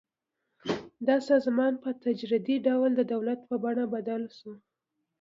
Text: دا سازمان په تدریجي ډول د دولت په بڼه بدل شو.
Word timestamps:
دا 1.07 1.17
سازمان 1.29 1.73
په 1.83 1.89
تدریجي 2.03 2.57
ډول 2.67 2.91
د 2.95 3.01
دولت 3.13 3.39
په 3.49 3.55
بڼه 3.63 3.85
بدل 3.93 4.21
شو. 4.37 4.53